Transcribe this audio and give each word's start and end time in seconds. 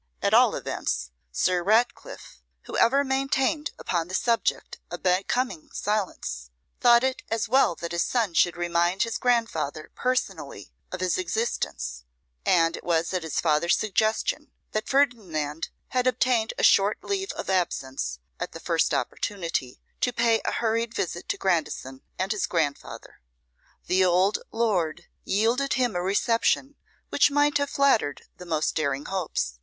At 0.23 0.33
all 0.33 0.55
events, 0.55 1.11
Sir 1.31 1.61
Ratcliffe, 1.63 2.41
who 2.63 2.75
ever 2.75 3.03
maintained 3.03 3.69
upon 3.77 4.07
the 4.07 4.15
subject 4.15 4.79
a 4.89 4.97
becoming 4.97 5.69
silence, 5.71 6.49
thought 6.79 7.03
it 7.03 7.21
as 7.29 7.47
well 7.47 7.75
that 7.75 7.91
his 7.91 8.01
son 8.03 8.33
should 8.33 8.57
remind 8.57 9.03
his 9.03 9.19
grandfather 9.19 9.91
personally 9.93 10.71
of 10.91 11.01
his 11.01 11.19
existence; 11.19 12.03
and 12.47 12.75
it 12.77 12.83
was 12.83 13.13
at 13.13 13.21
his 13.21 13.39
father's 13.39 13.77
suggestion 13.77 14.51
that 14.71 14.89
Ferdinand 14.89 15.69
had 15.89 16.07
obtained 16.07 16.55
a 16.57 16.63
short 16.63 17.03
leave 17.03 17.31
of 17.33 17.47
absence, 17.47 18.17
at 18.39 18.53
the 18.53 18.59
first 18.59 18.95
opportunity, 18.95 19.79
to 19.99 20.11
pay 20.11 20.41
a 20.43 20.51
hurried 20.53 20.95
visit 20.95 21.29
to 21.29 21.37
Grandison 21.37 22.01
and 22.17 22.31
his 22.31 22.47
grandfather. 22.47 23.21
The 23.85 24.03
old 24.03 24.39
lord 24.51 25.05
yielded 25.25 25.73
him 25.73 25.95
a 25.95 26.01
reception 26.01 26.75
which 27.09 27.29
might 27.29 27.59
have 27.59 27.69
flattered 27.69 28.23
the 28.37 28.47
most 28.47 28.73
daring 28.73 29.05
hopes. 29.05 29.59